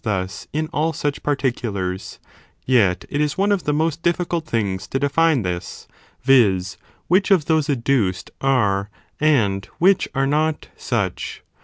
[0.03, 2.17] thus in all such particulars;
[2.65, 5.87] yet it is one of the most difficult things to define this,
[6.23, 6.75] viz.
[7.07, 11.43] which of those adduced are, and which are not, such.